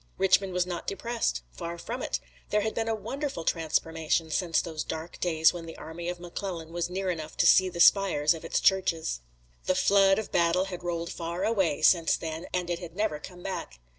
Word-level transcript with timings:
Richmond 0.17 0.51
was 0.51 0.65
not 0.65 0.87
depressed. 0.87 1.43
Far 1.51 1.77
from 1.77 2.01
it. 2.01 2.19
There 2.49 2.61
had 2.61 2.73
been 2.73 2.87
a 2.87 2.95
wonderful 2.95 3.43
transformation 3.43 4.31
since 4.31 4.59
those 4.59 4.83
dark 4.83 5.19
days 5.19 5.53
when 5.53 5.67
the 5.67 5.77
army 5.77 6.09
of 6.09 6.19
McClellan 6.19 6.73
was 6.73 6.89
near 6.89 7.11
enough 7.11 7.37
to 7.37 7.45
see 7.45 7.69
the 7.69 7.79
spires 7.79 8.33
of 8.33 8.43
its 8.43 8.59
churches. 8.59 9.21
The 9.65 9.75
flood 9.75 10.17
of 10.17 10.31
battle 10.31 10.65
had 10.65 10.81
rolled 10.81 11.11
far 11.11 11.43
away 11.43 11.83
since 11.83 12.17
then, 12.17 12.47
and 12.51 12.67
it 12.71 12.79
had 12.79 12.95
never 12.95 13.19
come 13.19 13.43
back. 13.43 13.79